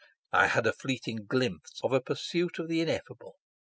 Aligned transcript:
I 0.33 0.47
had 0.47 0.65
a 0.65 0.73
fleeting 0.73 1.25
glimpse 1.27 1.79
of 1.83 1.91
a 1.93 2.01
pursuit 2.01 2.57
of 2.57 2.67
the 2.67 2.81
ineffable. 2.81 3.35